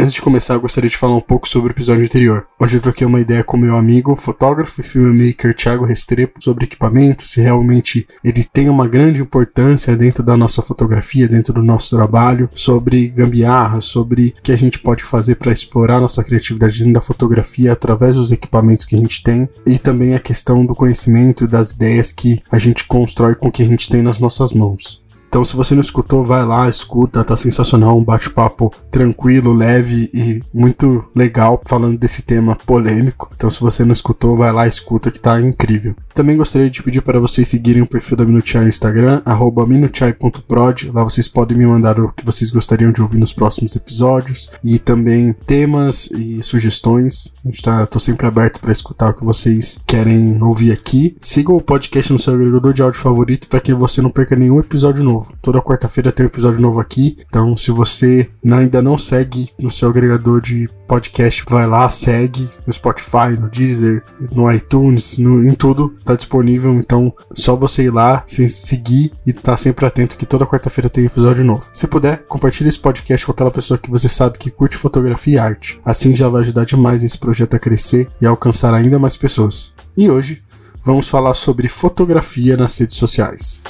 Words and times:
Antes 0.00 0.14
de 0.14 0.22
começar, 0.22 0.56
gostaria 0.58 0.88
de 0.88 0.96
falar 0.96 1.16
um 1.16 1.20
pouco 1.20 1.48
sobre 1.48 1.72
o 1.72 1.74
episódio 1.74 2.04
anterior, 2.04 2.46
onde 2.60 2.76
eu 2.76 2.80
troquei 2.80 3.04
uma 3.04 3.20
ideia 3.20 3.42
com 3.42 3.56
meu 3.56 3.76
amigo, 3.76 4.14
fotógrafo 4.14 4.80
e 4.80 4.84
filmmaker 4.84 5.52
Thiago 5.52 5.84
Restrepo 5.84 6.40
sobre 6.40 6.66
equipamento, 6.66 7.26
se 7.26 7.40
realmente 7.40 8.06
ele 8.22 8.44
tem 8.44 8.68
uma 8.68 8.86
grande 8.86 9.20
importância 9.20 9.96
dentro 9.96 10.22
da 10.22 10.36
nossa 10.36 10.62
fotografia, 10.62 11.26
dentro 11.26 11.52
do 11.52 11.64
nosso 11.64 11.96
trabalho, 11.96 12.48
sobre 12.54 13.08
gambiarra, 13.08 13.80
sobre 13.80 14.36
o 14.38 14.42
que 14.42 14.52
a 14.52 14.56
gente 14.56 14.78
pode 14.78 15.02
fazer 15.02 15.34
para 15.34 15.50
explorar 15.50 15.98
nossa 15.98 16.22
criatividade 16.22 16.78
dentro 16.78 16.92
da 16.92 17.00
fotografia 17.00 17.72
através 17.72 18.14
dos 18.14 18.30
equipamentos 18.30 18.84
que 18.84 18.94
a 18.94 19.00
gente 19.00 19.20
tem, 19.24 19.48
e 19.66 19.80
também 19.80 20.14
a 20.14 20.20
questão 20.20 20.64
do 20.64 20.76
conhecimento 20.76 21.42
e 21.42 21.48
das 21.48 21.72
ideias 21.72 22.12
que 22.12 22.40
a 22.52 22.56
gente 22.56 22.84
constrói 22.84 23.34
com 23.34 23.48
o 23.48 23.52
que 23.52 23.64
a 23.64 23.66
gente 23.66 23.88
tem 23.88 24.00
nas 24.00 24.20
nossas 24.20 24.52
mãos. 24.52 25.02
Então, 25.28 25.44
se 25.44 25.54
você 25.54 25.74
não 25.74 25.82
escutou, 25.82 26.24
vai 26.24 26.44
lá, 26.44 26.68
escuta, 26.68 27.22
tá 27.22 27.36
sensacional, 27.36 27.98
um 27.98 28.04
bate-papo 28.04 28.72
tranquilo, 28.90 29.52
leve 29.52 30.10
e 30.12 30.42
muito 30.52 31.04
legal 31.14 31.60
falando 31.66 31.98
desse 31.98 32.22
tema 32.22 32.56
polêmico. 32.56 33.30
Então, 33.34 33.50
se 33.50 33.60
você 33.60 33.84
não 33.84 33.92
escutou, 33.92 34.36
vai 34.36 34.50
lá, 34.50 34.66
escuta 34.66 35.10
que 35.10 35.20
tá 35.20 35.38
incrível. 35.40 35.94
Também 36.18 36.36
gostaria 36.36 36.68
de 36.68 36.82
pedir 36.82 37.00
para 37.00 37.20
vocês 37.20 37.46
seguirem 37.46 37.80
o 37.80 37.86
perfil 37.86 38.16
da 38.16 38.24
Minuchai 38.24 38.62
no 38.62 38.68
Instagram, 38.68 39.22
minuchai.prod. 39.68 40.90
Lá 40.92 41.04
vocês 41.04 41.28
podem 41.28 41.56
me 41.56 41.64
mandar 41.64 42.00
o 42.00 42.12
que 42.12 42.24
vocês 42.24 42.50
gostariam 42.50 42.90
de 42.90 43.00
ouvir 43.00 43.18
nos 43.18 43.32
próximos 43.32 43.76
episódios 43.76 44.50
e 44.64 44.80
também 44.80 45.32
temas 45.46 46.10
e 46.10 46.42
sugestões. 46.42 47.36
Gente 47.44 47.62
tá, 47.62 47.88
sempre 48.00 48.26
aberto 48.26 48.58
para 48.58 48.72
escutar 48.72 49.10
o 49.10 49.14
que 49.14 49.24
vocês 49.24 49.80
querem 49.86 50.42
ouvir 50.42 50.72
aqui. 50.72 51.16
Sigam 51.20 51.54
o 51.54 51.62
podcast 51.62 52.12
no 52.12 52.18
seu 52.18 52.34
agregador 52.34 52.72
de 52.72 52.82
áudio 52.82 52.98
favorito 52.98 53.46
para 53.46 53.60
que 53.60 53.72
você 53.72 54.02
não 54.02 54.10
perca 54.10 54.34
nenhum 54.34 54.58
episódio 54.58 55.04
novo. 55.04 55.32
Toda 55.40 55.62
quarta-feira 55.62 56.10
tem 56.10 56.26
um 56.26 56.28
episódio 56.28 56.60
novo 56.60 56.80
aqui. 56.80 57.16
Então, 57.28 57.56
se 57.56 57.70
você 57.70 58.28
ainda 58.44 58.82
não 58.82 58.98
segue 58.98 59.50
no 59.56 59.70
seu 59.70 59.88
agregador 59.88 60.40
de 60.40 60.68
podcast, 60.88 61.44
vai 61.48 61.66
lá, 61.66 61.88
segue 61.90 62.48
no 62.66 62.72
Spotify, 62.72 63.38
no 63.38 63.48
Deezer, 63.48 64.02
no 64.32 64.50
iTunes, 64.50 65.18
no, 65.18 65.46
em 65.46 65.54
tudo, 65.54 65.94
tá 66.04 66.16
disponível. 66.16 66.74
Então, 66.74 67.12
só 67.34 67.54
você 67.54 67.84
ir 67.84 67.90
lá, 67.90 68.24
se 68.26 68.48
seguir 68.48 69.12
e 69.26 69.32
tá 69.32 69.56
sempre 69.56 69.84
atento 69.84 70.16
que 70.16 70.26
toda 70.26 70.46
quarta-feira 70.46 70.88
tem 70.88 71.04
episódio 71.04 71.44
novo. 71.44 71.68
Se 71.72 71.86
puder, 71.86 72.24
compartilhe 72.26 72.70
esse 72.70 72.78
podcast 72.78 73.26
com 73.26 73.32
aquela 73.32 73.50
pessoa 73.50 73.78
que 73.78 73.90
você 73.90 74.08
sabe 74.08 74.38
que 74.38 74.50
curte 74.50 74.76
fotografia 74.76 75.34
e 75.34 75.38
arte. 75.38 75.80
Assim 75.84 76.16
já 76.16 76.28
vai 76.28 76.40
ajudar 76.40 76.64
demais 76.64 77.04
esse 77.04 77.18
projeto 77.18 77.54
a 77.54 77.58
crescer 77.58 78.08
e 78.20 78.26
alcançar 78.26 78.72
ainda 78.72 78.98
mais 78.98 79.16
pessoas. 79.16 79.74
E 79.96 80.10
hoje 80.10 80.42
vamos 80.82 81.06
falar 81.06 81.34
sobre 81.34 81.68
fotografia 81.68 82.56
nas 82.56 82.78
redes 82.78 82.96
sociais. 82.96 83.62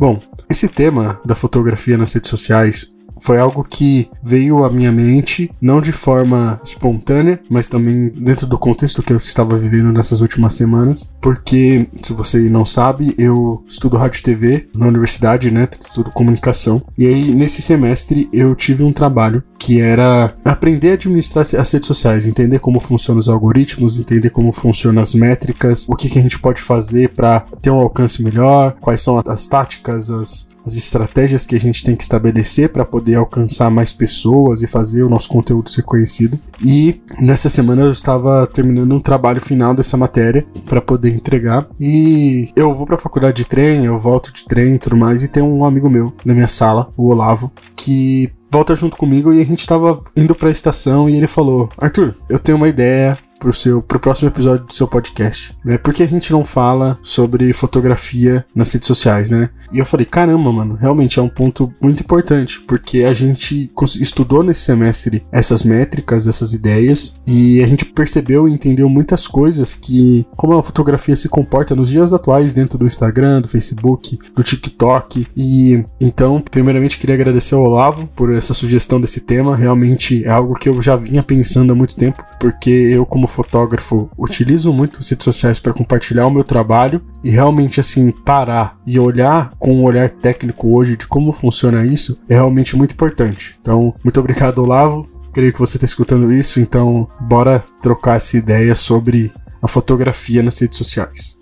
Bom, 0.00 0.18
esse 0.48 0.66
tema 0.66 1.20
da 1.26 1.34
fotografia 1.34 1.98
nas 1.98 2.14
redes 2.14 2.30
sociais 2.30 2.96
foi 3.20 3.38
algo 3.38 3.64
que 3.68 4.08
veio 4.22 4.64
à 4.64 4.70
minha 4.70 4.92
mente, 4.92 5.50
não 5.60 5.80
de 5.80 5.92
forma 5.92 6.60
espontânea, 6.64 7.40
mas 7.48 7.68
também 7.68 8.08
dentro 8.08 8.46
do 8.46 8.58
contexto 8.58 9.02
que 9.02 9.12
eu 9.12 9.16
estava 9.16 9.56
vivendo 9.56 9.92
nessas 9.92 10.20
últimas 10.20 10.54
semanas, 10.54 11.14
porque, 11.20 11.88
se 12.02 12.12
você 12.12 12.38
não 12.48 12.64
sabe, 12.64 13.14
eu 13.18 13.62
estudo 13.66 13.96
rádio 13.96 14.20
e 14.20 14.22
TV 14.22 14.68
na 14.74 14.86
universidade, 14.86 15.50
né? 15.50 15.68
Estudo 15.88 16.10
comunicação. 16.10 16.82
E 16.96 17.06
aí, 17.06 17.32
nesse 17.34 17.62
semestre, 17.62 18.28
eu 18.32 18.54
tive 18.54 18.82
um 18.82 18.92
trabalho 18.92 19.42
que 19.58 19.80
era 19.80 20.34
aprender 20.42 20.92
a 20.92 20.94
administrar 20.94 21.42
as 21.42 21.70
redes 21.70 21.86
sociais, 21.86 22.26
entender 22.26 22.58
como 22.58 22.80
funcionam 22.80 23.18
os 23.18 23.28
algoritmos, 23.28 24.00
entender 24.00 24.30
como 24.30 24.50
funcionam 24.52 25.02
as 25.02 25.12
métricas, 25.14 25.86
o 25.88 25.94
que, 25.94 26.08
que 26.08 26.18
a 26.18 26.22
gente 26.22 26.38
pode 26.38 26.62
fazer 26.62 27.10
para 27.10 27.40
ter 27.60 27.70
um 27.70 27.76
alcance 27.76 28.22
melhor, 28.22 28.74
quais 28.80 29.02
são 29.02 29.18
as 29.18 29.46
táticas, 29.46 30.10
as 30.10 30.49
as 30.64 30.76
estratégias 30.76 31.46
que 31.46 31.56
a 31.56 31.60
gente 31.60 31.84
tem 31.84 31.96
que 31.96 32.02
estabelecer 32.02 32.70
para 32.70 32.84
poder 32.84 33.16
alcançar 33.16 33.70
mais 33.70 33.92
pessoas 33.92 34.62
e 34.62 34.66
fazer 34.66 35.02
o 35.02 35.08
nosso 35.08 35.28
conteúdo 35.28 35.70
ser 35.70 35.82
conhecido. 35.82 36.38
E 36.64 37.00
nessa 37.20 37.48
semana 37.48 37.82
eu 37.82 37.92
estava 37.92 38.46
terminando 38.46 38.94
um 38.94 39.00
trabalho 39.00 39.40
final 39.40 39.74
dessa 39.74 39.96
matéria 39.96 40.46
para 40.66 40.80
poder 40.80 41.14
entregar. 41.14 41.68
E 41.78 42.50
eu 42.54 42.74
vou 42.74 42.86
para 42.86 42.96
a 42.96 43.00
faculdade 43.00 43.38
de 43.38 43.44
trem, 43.44 43.84
eu 43.84 43.98
volto 43.98 44.32
de 44.32 44.44
trem 44.44 44.74
e 44.74 44.78
tudo 44.78 44.96
mais. 44.96 45.22
E 45.22 45.28
tem 45.28 45.42
um 45.42 45.64
amigo 45.64 45.88
meu 45.88 46.12
na 46.24 46.34
minha 46.34 46.48
sala, 46.48 46.92
o 46.96 47.08
Olavo, 47.08 47.52
que 47.76 48.30
volta 48.50 48.74
junto 48.74 48.96
comigo 48.96 49.32
e 49.32 49.40
a 49.40 49.44
gente 49.44 49.60
estava 49.60 50.02
indo 50.16 50.34
para 50.34 50.48
a 50.48 50.52
estação 50.52 51.08
e 51.08 51.16
ele 51.16 51.26
falou: 51.26 51.68
Arthur, 51.78 52.14
eu 52.28 52.38
tenho 52.38 52.56
uma 52.56 52.68
ideia 52.68 53.16
pro, 53.40 53.52
seu, 53.52 53.82
pro 53.82 53.98
próximo 53.98 54.28
episódio 54.28 54.66
do 54.66 54.72
seu 54.72 54.86
podcast, 54.86 55.56
né? 55.64 55.78
Por 55.78 55.92
que 55.94 56.02
a 56.02 56.06
gente 56.06 56.30
não 56.30 56.44
fala 56.44 56.98
sobre 57.02 57.52
fotografia 57.52 58.44
nas 58.54 58.72
redes 58.72 58.86
sociais, 58.86 59.30
né? 59.30 59.48
E 59.72 59.78
eu 59.78 59.86
falei, 59.86 60.04
caramba, 60.04 60.52
mano, 60.52 60.76
realmente 60.78 61.18
é 61.18 61.22
um 61.22 61.28
ponto 61.28 61.72
muito 61.80 62.02
importante, 62.02 62.60
porque 62.60 63.04
a 63.04 63.14
gente 63.14 63.70
estudou 64.00 64.42
nesse 64.42 64.60
semestre 64.60 65.24
essas 65.32 65.64
métricas, 65.64 66.26
essas 66.26 66.52
ideias, 66.52 67.20
e 67.26 67.62
a 67.62 67.66
gente 67.66 67.86
percebeu 67.86 68.46
e 68.46 68.52
entendeu 68.52 68.88
muitas 68.88 69.26
coisas 69.26 69.74
que, 69.74 70.26
como 70.36 70.58
a 70.58 70.62
fotografia 70.62 71.16
se 71.16 71.28
comporta 71.28 71.74
nos 71.74 71.88
dias 71.88 72.12
atuais 72.12 72.52
dentro 72.52 72.78
do 72.78 72.86
Instagram, 72.86 73.40
do 73.40 73.48
Facebook, 73.48 74.18
do 74.36 74.42
TikTok. 74.42 75.26
E 75.34 75.84
então, 75.98 76.42
primeiramente, 76.50 76.98
queria 76.98 77.14
agradecer 77.14 77.54
ao 77.54 77.62
Olavo 77.62 78.06
por 78.14 78.34
essa 78.34 78.52
sugestão 78.52 79.00
desse 79.00 79.20
tema. 79.20 79.56
Realmente 79.56 80.24
é 80.24 80.30
algo 80.30 80.54
que 80.54 80.68
eu 80.68 80.82
já 80.82 80.96
vinha 80.96 81.22
pensando 81.22 81.72
há 81.72 81.76
muito 81.76 81.96
tempo, 81.96 82.22
porque 82.38 82.70
eu, 82.70 83.06
como 83.06 83.26
fotógrafo, 83.30 84.10
utilizo 84.18 84.72
muito 84.72 84.98
as 84.98 85.08
redes 85.08 85.24
sociais 85.24 85.58
para 85.58 85.72
compartilhar 85.72 86.26
o 86.26 86.30
meu 86.30 86.44
trabalho 86.44 87.00
e 87.24 87.30
realmente 87.30 87.80
assim 87.80 88.10
parar 88.10 88.78
e 88.86 88.98
olhar 88.98 89.52
com 89.58 89.74
um 89.74 89.84
olhar 89.84 90.10
técnico 90.10 90.76
hoje 90.76 90.96
de 90.96 91.06
como 91.06 91.32
funciona 91.32 91.86
isso 91.86 92.20
é 92.28 92.34
realmente 92.34 92.76
muito 92.76 92.92
importante. 92.92 93.56
Então, 93.60 93.94
muito 94.04 94.20
obrigado, 94.20 94.58
Olavo. 94.58 95.08
Creio 95.32 95.52
que 95.52 95.58
você 95.58 95.76
está 95.76 95.86
escutando 95.86 96.32
isso, 96.32 96.60
então 96.60 97.06
bora 97.20 97.64
trocar 97.80 98.16
essa 98.16 98.36
ideia 98.36 98.74
sobre 98.74 99.32
a 99.62 99.68
fotografia 99.68 100.42
nas 100.42 100.58
redes 100.58 100.76
sociais. 100.76 101.40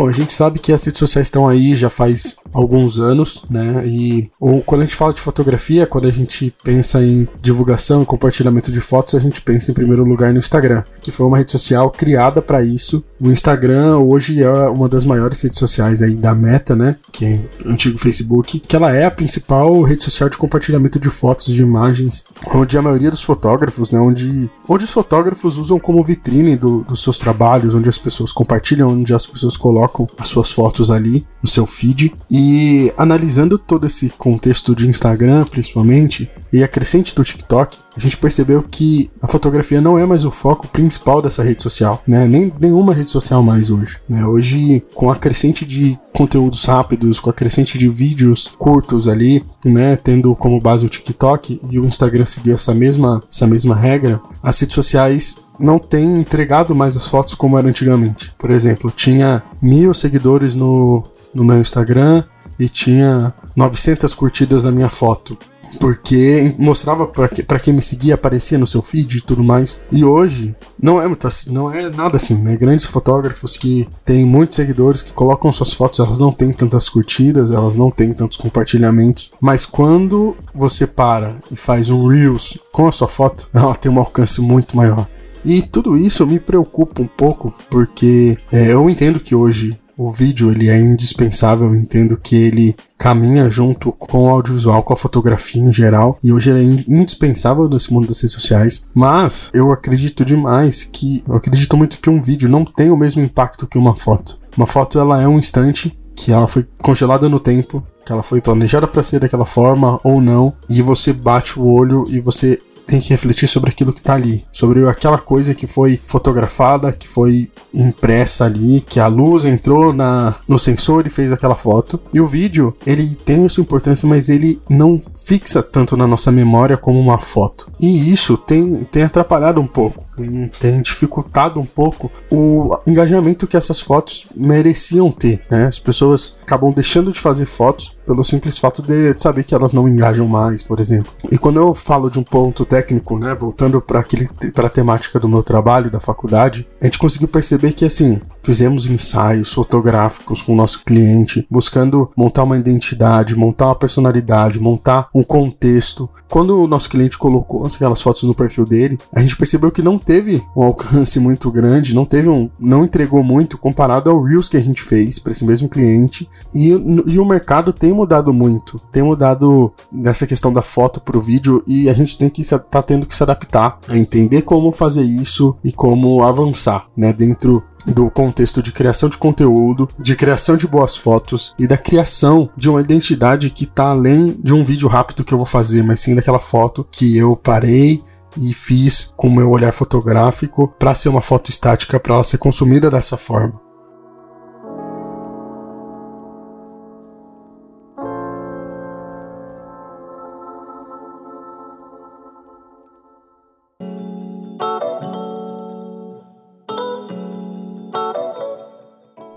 Bom, 0.00 0.08
a 0.08 0.12
gente 0.12 0.32
sabe 0.32 0.58
que 0.58 0.72
as 0.72 0.82
redes 0.82 0.98
sociais 0.98 1.26
estão 1.26 1.46
aí 1.46 1.74
já 1.74 1.90
faz 1.90 2.36
alguns 2.52 2.98
anos, 2.98 3.44
né? 3.48 3.86
E 3.86 4.30
ou, 4.38 4.60
quando 4.62 4.82
a 4.82 4.84
gente 4.84 4.96
fala 4.96 5.12
de 5.12 5.20
fotografia, 5.20 5.86
quando 5.86 6.06
a 6.08 6.12
gente 6.12 6.54
pensa 6.62 7.02
em 7.02 7.28
divulgação 7.40 8.02
e 8.02 8.06
compartilhamento 8.06 8.70
de 8.70 8.80
fotos, 8.80 9.14
a 9.14 9.18
gente 9.18 9.40
pensa 9.40 9.70
em 9.70 9.74
primeiro 9.74 10.04
lugar 10.04 10.32
no 10.32 10.38
Instagram, 10.38 10.82
que 11.00 11.10
foi 11.10 11.26
uma 11.26 11.38
rede 11.38 11.52
social 11.52 11.90
criada 11.90 12.42
para 12.42 12.62
isso. 12.62 13.04
O 13.20 13.30
Instagram 13.30 13.98
hoje 13.98 14.42
é 14.42 14.50
uma 14.68 14.88
das 14.88 15.04
maiores 15.04 15.40
redes 15.42 15.58
sociais 15.58 16.02
aí 16.02 16.14
da 16.14 16.34
Meta, 16.34 16.74
né? 16.74 16.96
Que 17.12 17.24
é 17.24 17.40
o 17.64 17.70
antigo 17.70 17.98
Facebook, 17.98 18.60
que 18.60 18.76
ela 18.76 18.94
é 18.94 19.04
a 19.04 19.10
principal 19.10 19.82
rede 19.82 20.02
social 20.02 20.28
de 20.28 20.38
compartilhamento 20.38 20.98
de 20.98 21.10
fotos, 21.10 21.52
de 21.52 21.62
imagens, 21.62 22.24
onde 22.54 22.76
a 22.78 22.82
maioria 22.82 23.10
dos 23.10 23.22
fotógrafos, 23.22 23.90
né? 23.90 24.00
Onde, 24.00 24.50
onde 24.68 24.84
os 24.84 24.90
fotógrafos 24.90 25.58
usam 25.58 25.78
como 25.78 26.02
vitrine 26.02 26.56
do, 26.56 26.80
dos 26.82 27.02
seus 27.02 27.18
trabalhos, 27.18 27.74
onde 27.74 27.88
as 27.88 27.98
pessoas 27.98 28.32
compartilham, 28.32 28.90
onde 28.90 29.12
as 29.14 29.26
pessoas 29.26 29.56
colocam 29.56 30.08
as 30.18 30.28
suas 30.28 30.50
fotos 30.50 30.90
ali 30.90 31.26
no 31.42 31.48
seu 31.48 31.66
feed. 31.66 32.14
E 32.30 32.39
e 32.42 32.90
analisando 32.96 33.58
todo 33.58 33.86
esse 33.86 34.08
contexto 34.08 34.74
de 34.74 34.88
Instagram, 34.88 35.44
principalmente, 35.44 36.30
e 36.50 36.64
a 36.64 36.68
crescente 36.68 37.14
do 37.14 37.22
TikTok, 37.22 37.76
a 37.94 38.00
gente 38.00 38.16
percebeu 38.16 38.62
que 38.62 39.10
a 39.20 39.28
fotografia 39.28 39.78
não 39.78 39.98
é 39.98 40.06
mais 40.06 40.24
o 40.24 40.30
foco 40.30 40.66
principal 40.66 41.20
dessa 41.20 41.42
rede 41.42 41.62
social, 41.62 42.02
né? 42.06 42.26
Nem 42.26 42.50
nenhuma 42.58 42.94
rede 42.94 43.10
social 43.10 43.42
mais 43.42 43.68
hoje. 43.68 43.98
Né? 44.08 44.24
Hoje, 44.24 44.82
com 44.94 45.10
a 45.10 45.16
crescente 45.16 45.66
de 45.66 45.98
conteúdos 46.14 46.64
rápidos, 46.64 47.20
com 47.20 47.28
a 47.28 47.34
crescente 47.34 47.76
de 47.76 47.90
vídeos 47.90 48.50
curtos 48.58 49.06
ali, 49.06 49.44
né? 49.62 49.96
Tendo 49.96 50.34
como 50.34 50.58
base 50.58 50.86
o 50.86 50.88
TikTok 50.88 51.60
e 51.68 51.78
o 51.78 51.84
Instagram 51.84 52.24
seguiu 52.24 52.54
essa 52.54 52.72
mesma, 52.74 53.22
essa 53.30 53.46
mesma 53.46 53.76
regra, 53.76 54.18
as 54.42 54.58
redes 54.58 54.74
sociais 54.74 55.44
não 55.58 55.78
têm 55.78 56.20
entregado 56.20 56.74
mais 56.74 56.96
as 56.96 57.06
fotos 57.06 57.34
como 57.34 57.58
era 57.58 57.68
antigamente. 57.68 58.32
Por 58.38 58.50
exemplo, 58.50 58.90
tinha 58.90 59.42
mil 59.60 59.92
seguidores 59.92 60.56
no, 60.56 61.04
no 61.34 61.44
meu 61.44 61.60
Instagram 61.60 62.24
e 62.58 62.68
tinha 62.68 63.32
900 63.56 64.12
curtidas 64.14 64.64
na 64.64 64.72
minha 64.72 64.88
foto. 64.88 65.36
porque 65.78 66.52
mostrava 66.58 67.06
para 67.06 67.28
que, 67.28 67.44
quem 67.60 67.74
me 67.74 67.80
seguia, 67.80 68.14
aparecia 68.14 68.58
no 68.58 68.66
seu 68.66 68.82
feed 68.82 69.18
e 69.18 69.20
tudo 69.20 69.42
mais. 69.42 69.80
E 69.92 70.04
hoje 70.04 70.54
não 70.82 71.00
é 71.00 71.06
muito 71.06 71.26
assim, 71.28 71.52
não 71.52 71.72
é 71.72 71.88
nada 71.88 72.16
assim, 72.16 72.34
né? 72.42 72.56
Grandes 72.56 72.86
fotógrafos 72.86 73.56
que 73.56 73.88
têm 74.04 74.24
muitos 74.24 74.56
seguidores 74.56 75.00
que 75.00 75.12
colocam 75.12 75.52
suas 75.52 75.72
fotos, 75.72 76.00
elas 76.00 76.18
não 76.18 76.32
têm 76.32 76.52
tantas 76.52 76.88
curtidas, 76.88 77.52
elas 77.52 77.76
não 77.76 77.88
têm 77.88 78.12
tantos 78.12 78.36
compartilhamentos, 78.36 79.30
mas 79.40 79.64
quando 79.64 80.36
você 80.52 80.88
para 80.88 81.36
e 81.52 81.56
faz 81.56 81.88
um 81.88 82.06
Reels 82.06 82.58
com 82.72 82.88
a 82.88 82.92
sua 82.92 83.08
foto, 83.08 83.48
ela 83.54 83.74
tem 83.76 83.92
um 83.92 84.00
alcance 84.00 84.40
muito 84.40 84.76
maior. 84.76 85.06
E 85.44 85.62
tudo 85.62 85.96
isso 85.96 86.26
me 86.26 86.38
preocupa 86.38 87.00
um 87.00 87.06
pouco, 87.06 87.54
porque 87.70 88.36
é, 88.52 88.72
eu 88.72 88.90
entendo 88.90 89.20
que 89.20 89.34
hoje 89.34 89.79
o 90.00 90.10
vídeo 90.10 90.50
ele 90.50 90.70
é 90.70 90.78
indispensável, 90.80 91.74
entendo 91.74 92.16
que 92.16 92.34
ele 92.34 92.74
caminha 92.96 93.50
junto 93.50 93.92
com 93.92 94.24
o 94.24 94.28
audiovisual, 94.30 94.82
com 94.82 94.94
a 94.94 94.96
fotografia 94.96 95.60
em 95.60 95.70
geral, 95.70 96.18
e 96.24 96.32
hoje 96.32 96.48
ele 96.48 96.58
é 96.58 96.84
indispensável 96.90 97.68
nesse 97.68 97.92
mundo 97.92 98.08
das 98.08 98.18
redes 98.18 98.32
sociais, 98.32 98.88
mas 98.94 99.50
eu 99.52 99.70
acredito 99.70 100.24
demais 100.24 100.84
que, 100.84 101.22
eu 101.28 101.34
acredito 101.34 101.76
muito 101.76 101.98
que 102.00 102.08
um 102.08 102.22
vídeo 102.22 102.48
não 102.48 102.64
tem 102.64 102.90
o 102.90 102.96
mesmo 102.96 103.22
impacto 103.22 103.66
que 103.66 103.76
uma 103.76 103.94
foto. 103.94 104.40
Uma 104.56 104.66
foto 104.66 104.98
ela 104.98 105.20
é 105.20 105.28
um 105.28 105.38
instante 105.38 105.94
que 106.14 106.32
ela 106.32 106.48
foi 106.48 106.66
congelada 106.80 107.28
no 107.28 107.38
tempo, 107.38 107.82
que 108.04 108.10
ela 108.10 108.22
foi 108.22 108.40
planejada 108.40 108.86
para 108.86 109.02
ser 109.02 109.20
daquela 109.20 109.44
forma 109.44 110.00
ou 110.02 110.18
não, 110.18 110.54
e 110.66 110.80
você 110.80 111.12
bate 111.12 111.60
o 111.60 111.66
olho 111.66 112.04
e 112.08 112.20
você 112.20 112.58
tem 112.90 113.00
que 113.00 113.10
refletir 113.10 113.46
sobre 113.46 113.70
aquilo 113.70 113.92
que 113.92 114.00
está 114.00 114.14
ali, 114.14 114.44
sobre 114.50 114.86
aquela 114.88 115.16
coisa 115.16 115.54
que 115.54 115.66
foi 115.66 116.00
fotografada, 116.06 116.92
que 116.92 117.06
foi 117.06 117.48
impressa 117.72 118.46
ali, 118.46 118.80
que 118.80 118.98
a 118.98 119.06
luz 119.06 119.44
entrou 119.44 119.92
na, 119.92 120.34
no 120.48 120.58
sensor 120.58 121.06
e 121.06 121.10
fez 121.10 121.32
aquela 121.32 121.54
foto. 121.54 122.00
E 122.12 122.20
o 122.20 122.26
vídeo, 122.26 122.76
ele 122.84 123.14
tem 123.24 123.48
sua 123.48 123.62
importância, 123.62 124.08
mas 124.08 124.28
ele 124.28 124.60
não 124.68 125.00
fixa 125.24 125.62
tanto 125.62 125.96
na 125.96 126.06
nossa 126.06 126.32
memória 126.32 126.76
como 126.76 126.98
uma 126.98 127.18
foto. 127.18 127.70
E 127.78 128.12
isso 128.12 128.36
tem, 128.36 128.82
tem 128.84 129.04
atrapalhado 129.04 129.60
um 129.60 129.66
pouco, 129.68 130.04
tem, 130.16 130.50
tem 130.58 130.82
dificultado 130.82 131.60
um 131.60 131.64
pouco 131.64 132.10
o 132.28 132.76
engajamento 132.86 133.46
que 133.46 133.56
essas 133.56 133.80
fotos 133.80 134.26
mereciam 134.34 135.12
ter. 135.12 135.44
Né? 135.48 135.66
As 135.66 135.78
pessoas 135.78 136.38
acabam 136.42 136.72
deixando 136.72 137.12
de 137.12 137.20
fazer 137.20 137.46
fotos 137.46 137.96
pelo 138.04 138.24
simples 138.24 138.58
fato 138.58 138.82
de, 138.82 139.14
de 139.14 139.22
saber 139.22 139.44
que 139.44 139.54
elas 139.54 139.72
não 139.72 139.88
engajam 139.88 140.26
mais, 140.26 140.64
por 140.64 140.80
exemplo. 140.80 141.12
E 141.30 141.38
quando 141.38 141.60
eu 141.60 141.72
falo 141.72 142.10
de 142.10 142.18
um 142.18 142.24
ponto 142.24 142.64
técnico, 142.64 142.79
né, 143.18 143.34
voltando 143.34 143.80
para 143.80 144.00
aquele 144.00 144.28
para 144.54 144.66
a 144.66 144.70
temática 144.70 145.18
do 145.18 145.28
meu 145.28 145.42
trabalho 145.42 145.90
da 145.90 146.00
faculdade, 146.00 146.68
a 146.80 146.84
gente 146.84 146.98
conseguiu 146.98 147.28
perceber 147.28 147.72
que 147.72 147.84
assim, 147.84 148.20
fizemos 148.42 148.86
ensaios 148.86 149.52
fotográficos 149.52 150.42
com 150.42 150.52
o 150.52 150.56
nosso 150.56 150.84
cliente, 150.84 151.46
buscando 151.50 152.10
montar 152.16 152.44
uma 152.44 152.58
identidade, 152.58 153.36
montar 153.36 153.66
uma 153.66 153.74
personalidade, 153.74 154.60
montar 154.60 155.08
um 155.14 155.22
contexto. 155.22 156.08
Quando 156.28 156.62
o 156.62 156.66
nosso 156.66 156.88
cliente 156.88 157.18
colocou 157.18 157.66
aquelas 157.66 158.00
fotos 158.00 158.22
no 158.22 158.34
perfil 158.34 158.64
dele, 158.64 158.98
a 159.12 159.20
gente 159.20 159.36
percebeu 159.36 159.70
que 159.70 159.82
não 159.82 159.98
teve 159.98 160.42
um 160.56 160.62
alcance 160.64 161.18
muito 161.18 161.50
grande, 161.50 161.94
não 161.94 162.04
teve 162.04 162.28
um, 162.28 162.48
não 162.58 162.84
entregou 162.84 163.22
muito 163.22 163.58
comparado 163.58 164.10
ao 164.10 164.22
Reels 164.22 164.48
que 164.48 164.56
a 164.56 164.62
gente 164.62 164.82
fez 164.82 165.18
para 165.18 165.32
esse 165.32 165.44
mesmo 165.44 165.68
cliente. 165.68 166.28
E, 166.54 166.68
e 166.68 167.18
o 167.18 167.24
mercado 167.24 167.72
tem 167.72 167.92
mudado 167.92 168.32
muito, 168.32 168.78
tem 168.92 169.02
mudado 169.02 169.72
nessa 169.92 170.26
questão 170.26 170.52
da 170.52 170.62
foto 170.62 171.00
para 171.00 171.16
o 171.16 171.20
vídeo 171.20 171.62
e 171.66 171.88
a 171.88 171.92
gente 171.92 172.16
tem 172.16 172.28
que 172.28 172.42
tá 172.70 172.82
tendo 172.82 173.06
que 173.06 173.14
se 173.14 173.22
adaptar 173.22 173.78
a 173.88 173.96
entender 173.96 174.42
como 174.42 174.72
fazer 174.72 175.02
isso 175.02 175.56
e 175.62 175.72
como 175.72 176.22
avançar, 176.22 176.86
né, 176.96 177.12
dentro 177.12 177.62
do 177.86 178.10
contexto 178.10 178.62
de 178.62 178.72
criação 178.72 179.08
de 179.08 179.18
conteúdo, 179.18 179.88
de 179.98 180.14
criação 180.16 180.56
de 180.56 180.66
boas 180.66 180.96
fotos 180.96 181.54
e 181.58 181.66
da 181.66 181.76
criação 181.76 182.50
de 182.56 182.68
uma 182.68 182.80
identidade 182.80 183.50
que 183.50 183.64
está 183.64 183.90
além 183.90 184.36
de 184.42 184.52
um 184.52 184.62
vídeo 184.62 184.88
rápido 184.88 185.24
que 185.24 185.32
eu 185.32 185.38
vou 185.38 185.46
fazer, 185.46 185.82
mas 185.82 186.00
sim 186.00 186.14
daquela 186.14 186.40
foto 186.40 186.86
que 186.90 187.16
eu 187.16 187.36
parei 187.36 188.02
e 188.36 188.52
fiz 188.52 189.12
com 189.16 189.28
o 189.28 189.34
meu 189.34 189.50
olhar 189.50 189.72
fotográfico 189.72 190.68
para 190.78 190.94
ser 190.94 191.08
uma 191.08 191.20
foto 191.20 191.50
estática 191.50 191.98
para 191.98 192.14
ela 192.14 192.24
ser 192.24 192.38
consumida 192.38 192.90
dessa 192.90 193.16
forma. 193.16 193.69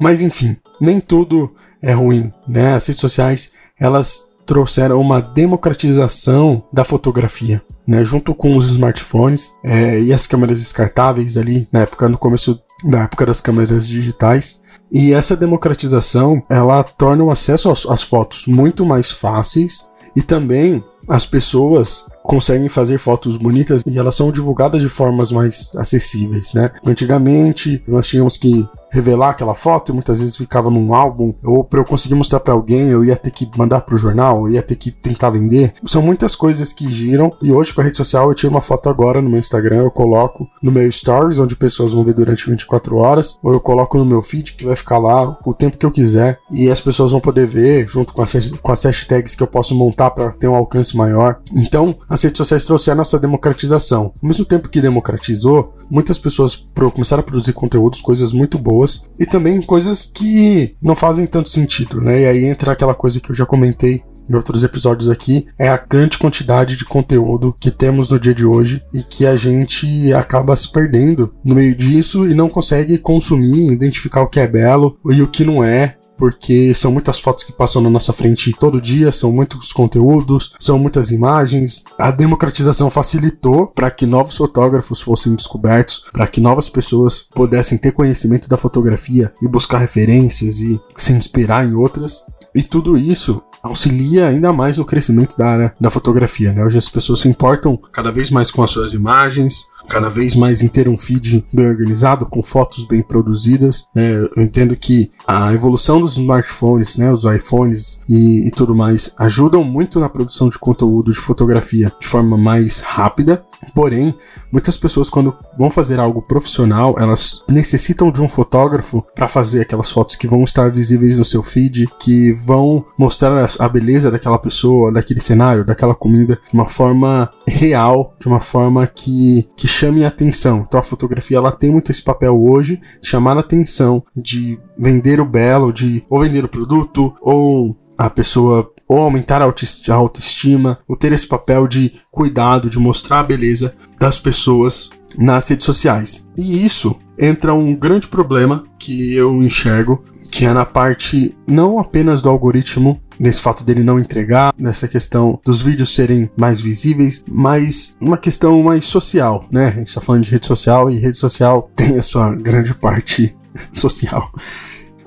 Mas 0.03 0.21
enfim, 0.21 0.57
nem 0.81 0.99
tudo 0.99 1.55
é 1.81 1.93
ruim, 1.93 2.29
né? 2.45 2.75
As 2.75 2.85
redes 2.85 2.99
sociais, 2.99 3.53
elas 3.79 4.27
trouxeram 4.45 4.99
uma 4.99 5.21
democratização 5.21 6.61
da 6.73 6.83
fotografia, 6.83 7.61
né? 7.87 8.03
Junto 8.03 8.35
com 8.35 8.57
os 8.57 8.71
smartphones 8.71 9.53
é, 9.63 9.97
e 10.01 10.11
as 10.11 10.27
câmeras 10.27 10.59
descartáveis 10.59 11.37
ali, 11.37 11.69
na 11.71 11.83
época, 11.83 12.09
no 12.09 12.17
começo 12.17 12.61
da 12.83 13.03
época 13.03 13.25
das 13.25 13.39
câmeras 13.39 13.87
digitais. 13.87 14.61
E 14.91 15.13
essa 15.13 15.37
democratização, 15.37 16.43
ela 16.49 16.83
torna 16.83 17.23
o 17.23 17.31
acesso 17.31 17.71
às, 17.71 17.85
às 17.85 18.03
fotos 18.03 18.45
muito 18.45 18.85
mais 18.85 19.09
fáceis 19.09 19.89
e 20.13 20.21
também 20.21 20.83
as 21.07 21.25
pessoas 21.25 22.05
conseguem 22.23 22.67
fazer 22.67 22.97
fotos 22.97 23.37
bonitas 23.37 23.85
e 23.85 23.97
elas 23.97 24.15
são 24.15 24.33
divulgadas 24.33 24.81
de 24.81 24.89
formas 24.89 25.31
mais 25.31 25.71
acessíveis, 25.77 26.53
né? 26.53 26.71
Antigamente 26.85 27.81
nós 27.87 28.05
tínhamos 28.07 28.35
que 28.35 28.67
revelar 28.93 29.31
aquela 29.31 29.55
foto 29.55 29.91
e 29.91 29.93
muitas 29.93 30.19
vezes 30.19 30.37
ficava 30.37 30.69
num 30.69 30.93
álbum, 30.93 31.33
ou 31.43 31.63
para 31.63 31.79
eu 31.79 31.83
conseguir 31.83 32.13
mostrar 32.13 32.39
para 32.39 32.53
alguém, 32.53 32.89
eu 32.89 33.03
ia 33.03 33.15
ter 33.15 33.31
que 33.31 33.49
mandar 33.57 33.81
pro 33.81 33.97
jornal, 33.97 34.47
eu 34.47 34.53
ia 34.53 34.61
ter 34.61 34.75
que 34.75 34.91
tentar 34.91 35.31
vender. 35.31 35.73
São 35.83 36.01
muitas 36.03 36.35
coisas 36.35 36.71
que 36.71 36.91
giram 36.91 37.35
e 37.41 37.51
hoje 37.51 37.73
com 37.73 37.81
a 37.81 37.83
rede 37.83 37.97
social 37.97 38.29
eu 38.29 38.35
tiro 38.35 38.53
uma 38.53 38.61
foto 38.61 38.87
agora 38.87 39.19
no 39.19 39.29
meu 39.31 39.39
Instagram, 39.39 39.77
eu 39.77 39.91
coloco 39.91 40.47
no 40.61 40.71
meu 40.71 40.89
stories, 40.91 41.39
onde 41.39 41.55
pessoas 41.55 41.91
vão 41.93 42.03
ver 42.03 42.13
durante 42.13 42.47
24 42.47 42.95
horas, 42.97 43.39
ou 43.41 43.51
eu 43.51 43.59
coloco 43.59 43.97
no 43.97 44.05
meu 44.05 44.21
feed 44.21 44.53
que 44.53 44.65
vai 44.65 44.75
ficar 44.75 44.99
lá 44.99 45.39
o 45.43 45.53
tempo 45.55 45.75
que 45.77 45.85
eu 45.85 45.91
quiser 45.91 46.37
e 46.51 46.69
as 46.69 46.79
pessoas 46.79 47.11
vão 47.11 47.19
poder 47.19 47.47
ver 47.47 47.87
junto 47.89 48.13
com 48.13 48.21
as, 48.21 48.51
com 48.51 48.71
as 48.71 48.83
hashtags 48.83 49.33
que 49.33 49.41
eu 49.41 49.47
posso 49.47 49.73
montar 49.73 50.11
para 50.11 50.31
ter 50.31 50.47
um 50.47 50.55
alcance 50.55 50.95
maior. 50.95 51.39
Então, 51.55 51.95
as 52.07 52.21
redes 52.21 52.37
sociais 52.37 52.65
trouxeram 52.65 53.01
essa 53.01 53.19
democratização. 53.19 54.13
Ao 54.21 54.27
mesmo 54.27 54.45
tempo 54.45 54.69
que 54.69 54.79
democratizou, 54.79 55.73
muitas 55.89 56.19
pessoas 56.19 56.67
começaram 56.93 57.21
a 57.21 57.25
produzir 57.25 57.53
conteúdos, 57.53 58.01
coisas 58.01 58.31
muito 58.33 58.57
boas, 58.57 59.09
e 59.19 59.25
também 59.25 59.61
coisas 59.61 60.05
que 60.05 60.75
não 60.81 60.95
fazem 60.95 61.25
tanto 61.25 61.49
sentido, 61.49 62.01
né? 62.01 62.21
E 62.21 62.25
aí 62.25 62.45
entra 62.45 62.71
aquela 62.71 62.93
coisa 62.93 63.19
que 63.19 63.31
eu 63.31 63.35
já 63.35 63.45
comentei 63.45 64.03
em 64.29 64.35
outros 64.35 64.63
episódios 64.63 65.09
aqui, 65.09 65.47
é 65.59 65.67
a 65.67 65.77
grande 65.77 66.17
quantidade 66.17 66.77
de 66.77 66.85
conteúdo 66.85 67.55
que 67.59 67.69
temos 67.69 68.09
no 68.09 68.19
dia 68.19 68.33
de 68.33 68.45
hoje 68.45 68.81
e 68.93 69.03
que 69.03 69.25
a 69.25 69.35
gente 69.35 70.13
acaba 70.13 70.55
se 70.55 70.71
perdendo 70.71 71.33
no 71.43 71.55
meio 71.55 71.75
disso 71.75 72.27
e 72.27 72.33
não 72.33 72.49
consegue 72.49 72.97
consumir, 72.97 73.71
identificar 73.71 74.21
o 74.21 74.27
que 74.27 74.39
é 74.39 74.47
belo 74.47 74.97
e 75.09 75.21
o 75.21 75.27
que 75.27 75.43
não 75.43 75.63
é, 75.63 75.97
porque 76.23 76.73
são 76.73 76.89
muitas 76.89 77.19
fotos 77.19 77.43
que 77.43 77.51
passam 77.51 77.81
na 77.81 77.89
nossa 77.89 78.13
frente 78.13 78.53
todo 78.57 78.79
dia, 78.79 79.11
são 79.11 79.29
muitos 79.29 79.73
conteúdos, 79.73 80.53
são 80.57 80.79
muitas 80.79 81.11
imagens. 81.11 81.83
A 81.99 82.11
democratização 82.11 82.89
facilitou 82.89 83.67
para 83.67 83.91
que 83.91 84.05
novos 84.05 84.37
fotógrafos 84.37 85.01
fossem 85.01 85.35
descobertos, 85.35 86.05
para 86.13 86.25
que 86.25 86.39
novas 86.39 86.69
pessoas 86.69 87.27
pudessem 87.35 87.77
ter 87.77 87.91
conhecimento 87.91 88.47
da 88.47 88.55
fotografia 88.55 89.33
e 89.41 89.47
buscar 89.49 89.79
referências 89.79 90.61
e 90.61 90.79
se 90.95 91.11
inspirar 91.11 91.65
em 91.65 91.73
outras. 91.73 92.23
E 92.55 92.63
tudo 92.63 92.97
isso 92.97 93.43
auxilia 93.61 94.27
ainda 94.27 94.53
mais 94.53 94.77
no 94.77 94.85
crescimento 94.85 95.37
da 95.37 95.47
área 95.47 95.75
da 95.77 95.89
fotografia, 95.89 96.53
né? 96.53 96.63
Hoje 96.63 96.77
as 96.77 96.87
pessoas 96.87 97.19
se 97.19 97.27
importam 97.27 97.77
cada 97.91 98.13
vez 98.13 98.29
mais 98.29 98.49
com 98.49 98.63
as 98.63 98.71
suas 98.71 98.93
imagens, 98.93 99.65
cada 99.87 100.09
vez 100.09 100.35
mais 100.35 100.61
em 100.61 100.67
ter 100.67 100.87
um 100.87 100.97
feed 100.97 101.43
bem 101.51 101.67
organizado, 101.67 102.25
com 102.25 102.41
fotos 102.41 102.85
bem 102.85 103.01
produzidas. 103.01 103.85
Né? 103.93 104.27
Eu 104.35 104.43
entendo 104.43 104.75
que 104.75 105.11
a 105.27 105.53
evolução 105.53 105.99
dos 105.99 106.17
smartphones, 106.17 106.97
né, 106.97 107.11
os 107.11 107.23
iPhones 107.23 108.01
e, 108.07 108.47
e, 108.47 108.51
tudo 108.51 108.75
mais, 108.75 109.13
ajudam 109.17 109.63
muito 109.63 109.99
na 109.99 110.09
produção 110.09 110.49
de 110.49 110.57
conteúdo 110.57 111.11
de 111.11 111.17
fotografia 111.17 111.91
de 111.99 112.07
forma 112.07 112.37
mais 112.37 112.79
rápida. 112.79 113.43
Porém, 113.73 114.13
muitas 114.51 114.75
pessoas, 114.75 115.09
quando 115.09 115.35
vão 115.57 115.69
fazer 115.69 115.99
algo 115.99 116.21
profissional, 116.21 116.95
elas 116.97 117.43
necessitam 117.47 118.11
de 118.11 118.21
um 118.21 118.27
fotógrafo 118.27 119.03
para 119.15 119.27
fazer 119.27 119.61
aquelas 119.61 119.89
fotos 119.89 120.15
que 120.15 120.27
vão 120.27 120.43
estar 120.43 120.69
visíveis 120.69 121.17
no 121.17 121.25
seu 121.25 121.41
feed, 121.41 121.87
que 121.99 122.31
vão 122.31 122.85
mostrar 122.97 123.47
a 123.59 123.69
beleza 123.69 124.11
daquela 124.11 124.37
pessoa, 124.37 124.91
daquele 124.91 125.19
cenário, 125.19 125.65
daquela 125.65 125.95
comida 125.95 126.39
de 126.47 126.53
uma 126.53 126.65
forma 126.65 127.31
real, 127.47 128.15
de 128.19 128.27
uma 128.27 128.39
forma 128.39 128.85
que, 128.87 129.47
que 129.55 129.67
chame 129.73 130.05
a 130.05 130.07
atenção. 130.07 130.65
Então 130.67 130.79
a 130.79 130.83
fotografia 130.83 131.37
ela 131.37 131.51
tem 131.51 131.71
muito 131.71 131.91
esse 131.91 132.01
papel 132.01 132.39
hoje, 132.41 132.79
de 133.01 133.07
chamar 133.07 133.37
a 133.37 133.41
atenção, 133.41 134.03
de 134.15 134.59
vender 134.77 135.19
o 135.19 135.25
belo, 135.25 135.73
de 135.73 136.03
ou 136.09 136.21
vender 136.21 136.45
o 136.45 136.49
produto, 136.49 137.13
ou 137.21 137.75
a 137.97 138.09
pessoa 138.09 138.71
ou 138.87 138.99
aumentar 138.99 139.41
a 139.41 139.95
autoestima, 139.95 140.77
ou 140.87 140.95
ter 140.95 141.11
esse 141.13 141.27
papel 141.27 141.67
de 141.67 141.93
cuidado, 142.11 142.69
de 142.69 142.77
mostrar 142.77 143.21
a 143.21 143.23
beleza 143.23 143.75
das 143.97 144.19
pessoas 144.19 144.91
nas 145.17 145.47
redes 145.47 145.65
sociais. 145.65 146.31
E 146.37 146.63
isso 146.63 146.99
entra 147.17 147.53
um 147.53 147.75
grande 147.75 148.07
problema 148.07 148.65
que 148.77 149.15
eu 149.15 149.41
enxergo, 149.41 150.03
que 150.33 150.47
é 150.47 150.51
na 150.51 150.65
parte 150.65 151.37
não 151.47 151.77
apenas 151.77 152.19
do 152.19 152.27
algoritmo, 152.27 152.99
nesse 153.19 153.39
fato 153.39 153.63
dele 153.63 153.83
não 153.83 153.99
entregar, 153.99 154.51
nessa 154.57 154.87
questão 154.87 155.39
dos 155.45 155.61
vídeos 155.61 155.93
serem 155.93 156.27
mais 156.35 156.59
visíveis, 156.59 157.23
mas 157.29 157.95
uma 158.01 158.17
questão 158.17 158.63
mais 158.63 158.85
social, 158.85 159.45
né? 159.51 159.67
A 159.67 159.71
gente 159.71 159.93
tá 159.93 160.01
falando 160.01 160.23
de 160.23 160.31
rede 160.31 160.47
social 160.47 160.89
e 160.89 160.97
rede 160.97 161.19
social 161.19 161.69
tem 161.75 161.99
a 161.99 162.01
sua 162.01 162.35
grande 162.35 162.73
parte 162.73 163.37
social. 163.71 164.31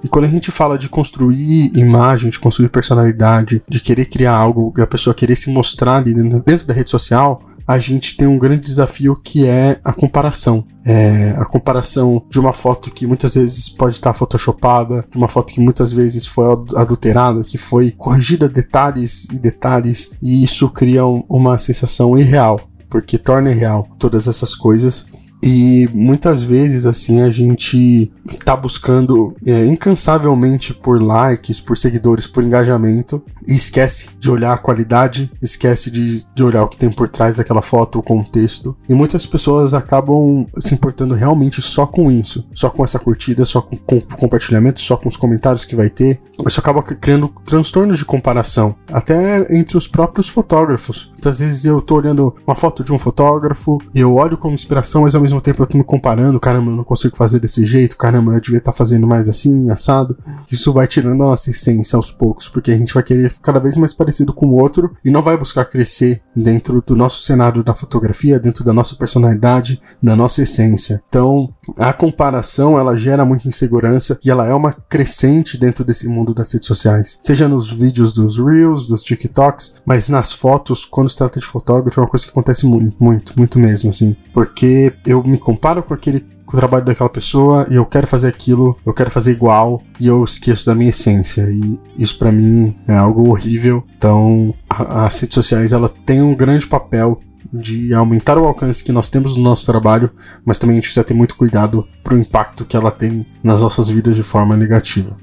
E 0.05 0.07
quando 0.07 0.27
a 0.27 0.29
gente 0.29 0.53
fala 0.53 0.79
de 0.79 0.89
construir 0.89 1.77
imagem, 1.77 2.31
de 2.31 2.39
construir 2.39 2.69
personalidade, 2.69 3.61
de 3.69 3.81
querer 3.81 4.05
criar 4.05 4.37
algo, 4.37 4.73
a 4.81 4.87
pessoa 4.87 5.13
querer 5.13 5.35
se 5.35 5.51
mostrar 5.51 5.97
ali 5.97 6.15
dentro 6.15 6.69
da 6.69 6.73
rede 6.73 6.91
social, 6.91 7.43
a 7.67 7.79
gente 7.79 8.17
tem 8.17 8.29
um 8.29 8.39
grande 8.39 8.61
desafio 8.61 9.17
que 9.17 9.45
é 9.45 9.81
a 9.85 9.93
comparação. 9.93 10.65
É 10.89 11.31
a 11.37 11.45
comparação 11.45 12.23
de 12.31 12.39
uma 12.39 12.53
foto 12.53 12.93
que 12.93 13.09
muitas 13.09 13.35
vezes 13.35 13.69
pode 13.69 13.95
estar 13.95 14.13
photoshopada, 14.13 15.05
de 15.11 15.19
uma 15.19 15.29
foto 15.29 15.53
que 15.53 15.61
muitas 15.61 15.93
vezes 15.93 16.27
foi 16.27 16.45
adulterada, 16.77 17.43
que 17.43 17.59
foi 17.59 17.91
corrigida 17.91 18.49
detalhes 18.49 19.25
e 19.33 19.37
detalhes, 19.37 20.13
e 20.23 20.45
isso 20.45 20.69
cria 20.69 21.05
uma 21.05 21.59
sensação 21.59 22.17
irreal, 22.17 22.61
porque 22.89 23.19
torna 23.19 23.51
irreal 23.51 23.89
todas 23.99 24.29
essas 24.29 24.55
coisas. 24.55 25.09
E 25.43 25.89
muitas 25.93 26.43
vezes, 26.43 26.87
assim, 26.87 27.21
a 27.21 27.31
gente 27.31 28.13
tá 28.45 28.57
buscando 28.57 29.35
é, 29.47 29.65
incansavelmente 29.67 30.75
por 30.75 31.03
likes, 31.03 31.61
por 31.61 31.77
seguidores, 31.77 32.27
por 32.27 32.43
engajamento, 32.43 33.23
e 33.47 33.55
esquece 33.55 34.09
de 34.19 34.31
olhar 34.31 34.55
a 34.55 34.59
qualidade, 34.59 35.31
esquece 35.41 35.91
de, 35.91 36.25
de 36.35 36.43
olhar 36.43 36.65
o 36.65 36.69
que 36.69 36.77
tem 36.77 36.91
por 36.91 37.09
trás 37.09 37.37
daquela 37.37 37.63
foto, 37.63 37.99
o 37.99 38.03
contexto. 38.03 38.77
E 38.89 38.95
muitas 38.95 39.27
pessoas 39.27 39.75
acabam 39.75 40.47
se 40.59 40.75
importando 40.75 41.15
realmente 41.15 41.63
só 41.63 41.87
com 41.87 42.11
isso, 42.11 42.49
só 42.53 42.69
com 42.69 42.85
essa 42.85 42.99
curtida, 42.99 43.45
só 43.45 43.61
com, 43.61 43.77
com 43.77 44.01
compartilhamento, 44.01 44.81
só 44.81 44.97
com 44.97 45.09
os 45.09 45.17
comentários 45.17 45.65
que 45.65 45.77
vai 45.77 45.91
ter. 45.91 46.21
Isso 46.47 46.61
acaba 46.61 46.83
criando 46.83 47.33
transtornos 47.45 47.99
de 47.99 48.05
comparação, 48.05 48.75
até 48.93 49.55
entre 49.57 49.77
os 49.77 49.87
próprios 49.87 50.29
fotógrafos. 50.29 51.11
Muitas 51.13 51.41
vezes 51.41 51.65
eu 51.65 51.81
tô 51.81 51.97
olhando 51.97 52.35
uma 52.47 52.55
foto 52.55 52.83
de 52.83 52.93
um 52.93 52.99
fotógrafo 52.99 53.79
e 53.95 54.01
eu 54.01 54.15
olho 54.15 54.37
como 54.37 54.55
inspiração, 54.55 55.03
mas 55.03 55.15
ao 55.15 55.26
mesmo 55.27 55.41
tempo 55.41 55.63
eu 55.63 55.67
tô 55.67 55.77
me 55.77 55.85
comparando, 55.85 56.39
caramba, 56.39 56.71
eu 56.71 56.77
não 56.77 56.85
consigo 56.85 57.17
fazer 57.17 57.41
desse 57.41 57.65
jeito, 57.65 57.97
caramba, 57.97 58.33
eu 58.33 58.41
devia 58.41 58.59
estar 58.59 58.73
tá 58.73 58.77
fazendo 58.77 59.07
mais 59.07 59.29
assim, 59.29 59.71
assado. 59.71 60.17
Isso 60.51 60.73
vai 60.73 60.87
tirando 60.87 61.23
a 61.25 61.27
nossa 61.27 61.51
essência 61.51 61.97
aos 61.97 62.11
poucos, 62.11 62.49
porque 62.49 62.71
a 62.71 62.77
gente 62.77 62.95
vai 62.95 63.03
querer 63.03 63.33
cada 63.43 63.59
vez 63.59 63.77
mais 63.77 63.93
parecido 63.93 64.33
com 64.33 64.47
o 64.47 64.55
outro 64.55 64.97
e 65.05 65.11
não 65.11 65.23
vai 65.23 65.37
buscar 65.37 65.65
crescer 65.65 66.23
dentro 66.35 66.83
do 66.87 66.95
nosso 66.95 67.23
cenário 67.23 67.63
da 67.65 67.75
fotografia, 67.75 68.39
dentro 68.39 68.65
da 68.65 68.73
nossa 68.73 68.95
personalidade, 68.95 69.81
da 70.03 70.15
nossa 70.15 70.43
essência. 70.43 71.03
Então, 71.09 71.53
a 71.79 71.93
comparação 71.93 72.79
ela 72.79 72.97
gera 72.97 73.25
muita 73.25 73.49
insegurança 73.49 74.19
e 74.25 74.31
ela 74.31 74.47
é 74.47 74.55
uma 74.55 74.73
crescente 74.73 75.59
dentro 75.59 75.85
desse 75.85 76.09
mundo 76.09 76.33
das 76.33 76.53
redes 76.53 76.67
sociais, 76.67 77.19
seja 77.21 77.49
nos 77.49 77.71
vídeos 77.71 78.13
dos 78.13 78.39
Reels, 78.39 78.87
dos 78.87 79.03
TikToks, 79.03 79.83
mas 79.85 80.09
nas 80.09 80.33
fotos, 80.33 80.85
quando 80.85 81.09
se 81.09 81.17
trata 81.17 81.41
de 81.41 81.47
fotógrafo, 81.47 81.99
é 81.99 82.03
uma 82.03 82.09
coisa 82.09 82.25
que 82.25 82.31
acontece 82.31 82.67
muito, 82.67 82.97
muito, 83.01 83.33
muito 83.37 83.59
mesmo, 83.59 83.91
assim, 83.91 84.17
porque 84.33 84.95
eu 85.05 85.16
me 85.23 85.39
comparo 85.39 85.83
com 85.83 85.95
aquele 85.95 86.25
com 86.47 86.57
o 86.57 86.61
trabalho 86.61 86.85
daquela 86.85 87.11
pessoa 87.11 87.67
e 87.69 87.75
eu 87.75 87.85
quero 87.85 88.07
fazer 88.07 88.29
aquilo, 88.29 88.79
eu 88.87 88.95
quero 88.95 89.11
fazer 89.11 89.33
igual 89.33 89.83
e 89.99 90.07
eu 90.07 90.23
esqueço 90.23 90.65
da 90.65 90.75
minha 90.75 90.91
essência. 90.91 91.43
E 91.51 91.79
isso 91.99 92.17
para 92.19 92.31
mim 92.31 92.75
é 92.87 92.95
algo 92.95 93.29
horrível. 93.29 93.83
Então, 93.97 94.55
a, 94.71 95.07
as 95.07 95.21
redes 95.21 95.35
sociais 95.35 95.73
ela 95.73 95.89
tem 95.89 96.23
um 96.23 96.35
grande 96.35 96.67
papel 96.67 97.21
de 97.53 97.93
aumentar 97.93 98.39
o 98.39 98.45
alcance 98.45 98.83
que 98.83 98.93
nós 98.93 99.09
temos 99.09 99.37
no 99.37 99.43
nosso 99.43 99.67
trabalho, 99.67 100.11
mas 100.45 100.59
também 100.59 100.75
a 100.75 100.77
gente 100.77 100.85
precisa 100.85 101.05
ter 101.05 101.15
muito 101.15 101.37
cuidado 101.37 101.87
para 102.03 102.15
o 102.15 102.19
impacto 102.19 102.65
que 102.65 102.77
ela 102.77 102.91
tem 102.91 103.27
nas 103.43 103.61
nossas 103.61 103.89
vidas 103.89 104.15
de 104.15 104.23
forma 104.23 104.57
negativa. 104.57 105.17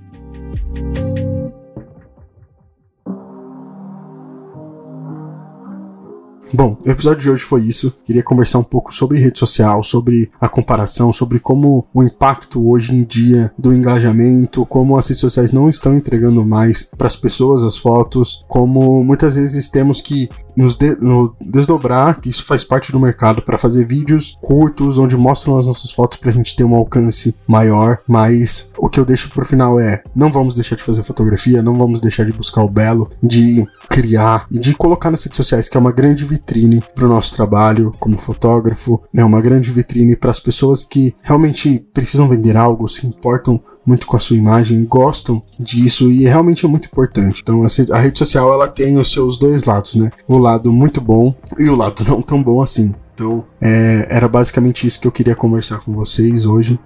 Bom, 6.53 6.77
o 6.85 6.89
episódio 6.91 7.19
de 7.19 7.31
hoje 7.31 7.43
foi 7.43 7.63
isso. 7.63 7.91
Queria 8.03 8.21
conversar 8.21 8.59
um 8.59 8.63
pouco 8.63 8.93
sobre 8.93 9.19
rede 9.19 9.39
social, 9.39 9.81
sobre 9.81 10.29
a 10.39 10.47
comparação, 10.47 11.11
sobre 11.11 11.39
como 11.39 11.87
o 11.91 12.03
impacto 12.03 12.69
hoje 12.69 12.93
em 12.93 13.03
dia 13.03 13.51
do 13.57 13.73
engajamento, 13.73 14.63
como 14.67 14.95
as 14.95 15.07
redes 15.07 15.19
sociais 15.19 15.51
não 15.51 15.67
estão 15.67 15.95
entregando 15.95 16.45
mais 16.45 16.91
para 16.95 17.07
as 17.07 17.15
pessoas 17.15 17.63
as 17.63 17.75
fotos, 17.75 18.45
como 18.47 19.03
muitas 19.03 19.35
vezes 19.35 19.67
temos 19.67 19.99
que 19.99 20.29
nos 20.55 20.75
de, 20.75 20.95
no 20.99 21.35
desdobrar, 21.41 22.19
que 22.19 22.29
isso 22.29 22.45
faz 22.45 22.63
parte 22.63 22.91
do 22.91 22.99
mercado, 22.99 23.41
para 23.41 23.57
fazer 23.57 23.85
vídeos 23.85 24.37
curtos 24.41 24.97
onde 24.97 25.17
mostram 25.17 25.57
as 25.57 25.67
nossas 25.67 25.91
fotos 25.91 26.17
para 26.17 26.29
a 26.29 26.33
gente 26.33 26.55
ter 26.55 26.63
um 26.63 26.75
alcance 26.75 27.35
maior. 27.47 27.97
Mas 28.07 28.71
o 28.77 28.89
que 28.89 28.99
eu 28.99 29.05
deixo 29.05 29.29
pro 29.29 29.45
final 29.45 29.79
é: 29.79 30.03
não 30.15 30.31
vamos 30.31 30.55
deixar 30.55 30.75
de 30.75 30.83
fazer 30.83 31.03
fotografia, 31.03 31.61
não 31.61 31.73
vamos 31.73 31.99
deixar 31.99 32.25
de 32.25 32.33
buscar 32.33 32.63
o 32.63 32.69
belo, 32.69 33.09
de 33.21 33.65
criar 33.89 34.47
e 34.49 34.59
de 34.59 34.73
colocar 34.73 35.11
nas 35.11 35.23
redes 35.23 35.37
sociais, 35.37 35.69
que 35.69 35.77
é 35.77 35.79
uma 35.79 35.91
grande 35.91 36.25
vitrine 36.25 36.83
para 36.95 37.05
o 37.05 37.09
nosso 37.09 37.35
trabalho 37.35 37.91
como 37.99 38.17
fotógrafo, 38.17 39.01
é 39.13 39.23
uma 39.23 39.41
grande 39.41 39.71
vitrine 39.71 40.15
para 40.15 40.31
as 40.31 40.39
pessoas 40.39 40.83
que 40.83 41.15
realmente 41.21 41.85
precisam 41.93 42.27
vender 42.27 42.57
algo, 42.57 42.87
se 42.87 43.05
importam 43.05 43.61
muito 43.85 44.07
com 44.07 44.15
a 44.15 44.19
sua 44.19 44.37
imagem, 44.37 44.85
gostam 44.85 45.41
disso 45.59 46.11
e 46.11 46.23
realmente 46.23 46.65
é 46.65 46.69
muito 46.69 46.87
importante. 46.87 47.41
Então 47.41 47.65
a 47.91 47.99
rede 47.99 48.17
social 48.17 48.53
ela 48.53 48.67
tem 48.67 48.97
os 48.97 49.11
seus 49.11 49.37
dois 49.37 49.65
lados, 49.65 49.95
né? 49.95 50.09
O 50.27 50.37
lado 50.37 50.71
muito 50.71 51.01
bom 51.01 51.35
e 51.57 51.69
o 51.69 51.75
lado 51.75 52.03
não 52.07 52.21
tão 52.21 52.41
bom 52.41 52.61
assim. 52.61 52.93
Então 53.13 53.43
é, 53.61 54.07
era 54.09 54.27
basicamente 54.27 54.87
isso 54.87 54.99
que 54.99 55.07
eu 55.07 55.11
queria 55.11 55.35
conversar 55.35 55.79
com 55.79 55.93
vocês 55.93 56.45
hoje. 56.45 56.79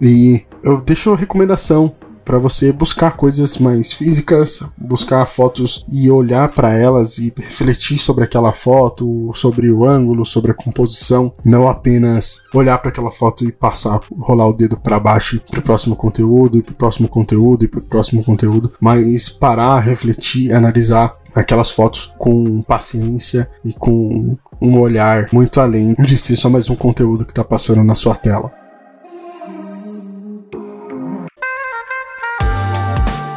E 0.00 0.42
eu 0.62 0.80
deixo 0.80 1.14
recomendação 1.14 1.94
para 2.24 2.38
você 2.38 2.72
buscar 2.72 3.16
coisas 3.16 3.58
mais 3.58 3.92
físicas, 3.92 4.62
buscar 4.76 5.24
fotos 5.26 5.84
e 5.90 6.10
olhar 6.10 6.48
para 6.48 6.74
elas 6.74 7.18
e 7.18 7.32
refletir 7.36 7.98
sobre 7.98 8.24
aquela 8.24 8.52
foto, 8.52 9.30
sobre 9.34 9.70
o 9.70 9.84
ângulo, 9.84 10.24
sobre 10.24 10.50
a 10.50 10.54
composição, 10.54 11.32
não 11.44 11.68
apenas 11.68 12.44
olhar 12.54 12.78
para 12.78 12.90
aquela 12.90 13.10
foto 13.10 13.44
e 13.44 13.52
passar, 13.52 14.00
rolar 14.18 14.48
o 14.48 14.52
dedo 14.52 14.76
para 14.76 14.98
baixo 14.98 15.40
para 15.50 15.60
o 15.60 15.62
próximo 15.62 15.96
conteúdo 15.96 16.58
e 16.58 16.62
para 16.62 16.72
o 16.72 16.76
próximo 16.76 17.08
conteúdo 17.08 17.64
e 17.64 17.68
para 17.68 17.80
o 17.80 17.84
próximo 17.84 18.24
conteúdo, 18.24 18.70
mas 18.80 19.28
parar, 19.28 19.80
refletir, 19.80 20.52
analisar 20.52 21.12
aquelas 21.34 21.70
fotos 21.70 22.14
com 22.18 22.62
paciência 22.62 23.48
e 23.64 23.72
com 23.72 24.36
um 24.60 24.78
olhar 24.78 25.28
muito 25.32 25.60
além 25.60 25.94
de 25.94 26.16
ser 26.16 26.36
só 26.36 26.48
mais 26.48 26.70
um 26.70 26.76
conteúdo 26.76 27.24
que 27.24 27.32
está 27.32 27.44
passando 27.44 27.82
na 27.82 27.94
sua 27.94 28.14
tela. 28.14 28.63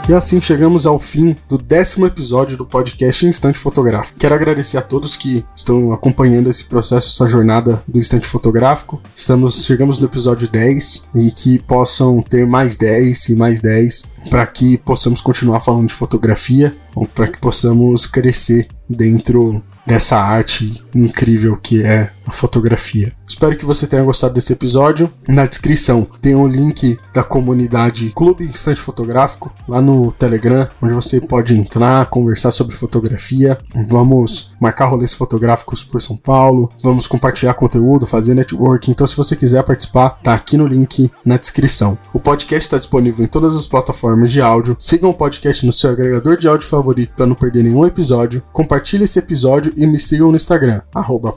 E 0.10 0.14
assim 0.14 0.40
chegamos 0.40 0.86
ao 0.86 0.98
fim 0.98 1.36
do 1.50 1.58
décimo 1.58 2.08
episódio 2.08 2.56
do 2.56 2.66
podcast 2.66 3.26
Instante 3.26 3.60
Fotográfico. 3.60 4.18
Quero 4.18 4.34
agradecer 4.34 4.78
a 4.78 4.82
todos 4.82 5.18
que 5.18 5.44
estão 5.54 5.92
acompanhando 5.92 6.50
esse 6.50 6.64
processo, 6.64 7.10
essa 7.10 7.30
jornada 7.30 7.84
do 7.86 8.00
Instante 8.00 8.26
Fotográfico. 8.26 9.02
Estamos 9.14 9.66
chegamos 9.66 10.00
no 10.00 10.06
episódio 10.06 10.48
10 10.48 11.10
e 11.14 11.30
que 11.30 11.60
possam 11.60 12.22
ter 12.22 12.48
mais 12.48 12.78
10 12.78 13.30
e 13.30 13.36
mais 13.36 13.60
10 13.60 14.04
para 14.30 14.46
que 14.48 14.78
possamos 14.78 15.20
continuar 15.20 15.60
falando 15.60 15.88
de 15.88 15.94
fotografia 15.94 16.74
para 17.14 17.28
que 17.28 17.38
possamos 17.38 18.06
crescer 18.06 18.70
dentro 18.90 19.62
dessa 19.86 20.18
arte 20.18 20.82
incrível 20.96 21.58
que 21.58 21.84
é 21.84 22.12
a 22.28 22.32
fotografia. 22.32 23.12
Espero 23.26 23.56
que 23.58 23.66
você 23.66 23.88
tenha 23.88 24.04
gostado 24.04 24.34
desse 24.34 24.54
episódio. 24.54 25.12
Na 25.28 25.46
descrição 25.46 26.08
tem 26.22 26.36
o 26.36 26.42
um 26.42 26.48
link 26.48 27.00
da 27.14 27.24
comunidade 27.24 28.12
Clube 28.14 28.44
Instante 28.44 28.82
Fotográfico 28.82 29.52
lá 29.68 29.82
no 29.82 30.12
Telegram, 30.12 30.68
onde 30.82 30.94
você 30.94 31.22
pode 31.22 31.58
entrar, 31.58 32.08
conversar 32.08 32.52
sobre 32.52 32.76
fotografia. 32.76 33.58
Vamos 33.88 34.54
marcar 34.60 34.88
rolês 34.88 35.14
fotográficos 35.14 35.84
por 35.84 36.02
São 36.02 36.18
Paulo, 36.18 36.70
vamos 36.82 37.08
compartilhar 37.08 37.54
conteúdo, 37.54 38.06
fazer 38.06 38.34
networking. 38.34 38.92
Então, 38.92 39.08
se 39.08 39.16
você 39.16 39.36
quiser 39.36 39.64
participar, 39.64 40.20
tá 40.22 40.34
aqui 40.34 40.58
no 40.58 40.68
link 40.68 41.10
na 41.24 41.38
descrição. 41.38 41.98
O 42.14 42.20
podcast 42.20 42.66
está 42.66 42.78
disponível 42.78 43.24
em 43.24 43.30
todas 43.30 43.56
as 43.56 43.68
plataformas 43.68 44.32
de 44.32 44.42
áudio. 44.42 44.76
Sigam 44.80 45.10
o 45.10 45.14
podcast 45.14 45.66
no 45.66 45.72
seu 45.72 45.92
agregador 45.92 46.36
de 46.36 46.48
áudio 46.48 46.68
favorito 46.68 47.14
para 47.16 47.26
não 47.26 47.36
perder 47.36 47.64
nenhum 47.64 47.86
episódio. 47.86 48.44
Compartilhe 48.52 49.06
esse 49.06 49.20
episódio 49.20 49.74
e 49.78 49.88
me 49.88 49.98
sigam 49.98 50.30
no 50.30 50.36
Instagram, 50.36 50.82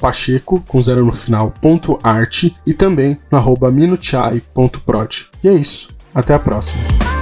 Pacheco, 0.00 0.62
com 0.66 0.79
zero 0.82 1.04
no 1.04 1.12
final, 1.12 1.52
ponto 1.60 1.98
arte, 2.02 2.56
e 2.66 2.74
também 2.74 3.18
no 3.30 3.38
arroba 3.38 3.70
minuchai.prod. 3.70 5.26
E 5.42 5.48
é 5.48 5.54
isso. 5.54 5.90
Até 6.14 6.34
a 6.34 6.38
próxima. 6.38 7.19